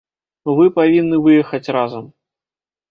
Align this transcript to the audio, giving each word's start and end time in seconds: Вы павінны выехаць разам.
Вы 0.59 0.65
павінны 0.79 1.21
выехаць 1.29 1.71
разам. 1.81 2.13